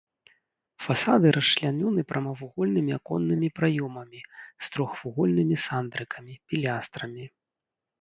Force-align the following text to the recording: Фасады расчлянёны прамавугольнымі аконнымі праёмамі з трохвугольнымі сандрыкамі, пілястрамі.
Фасады 0.85 1.27
расчлянёны 1.37 2.05
прамавугольнымі 2.13 2.91
аконнымі 2.99 3.47
праёмамі 3.61 4.19
з 4.33 4.65
трохвугольнымі 4.75 5.55
сандрыкамі, 5.69 6.33
пілястрамі. 6.51 7.25